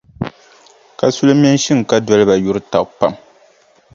Kasuli 0.99 1.33
mini 1.39 1.61
Shinkadoliba 1.63 2.33
yuri 2.43 2.59
taba 2.71 2.85
pam. 2.97 3.13